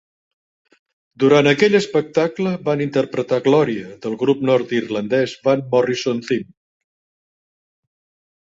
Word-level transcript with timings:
Durant 1.23 1.49
aquell 1.49 1.79
espectacle, 1.79 2.53
van 2.69 2.81
interpretar 2.87 3.39
"Gloria" 3.49 3.91
del 4.07 4.15
grup 4.23 4.41
nord-irlandès 4.51 5.37
de 5.37 5.47
Van 5.49 5.63
Morrison 5.75 6.23
Them. 6.31 6.49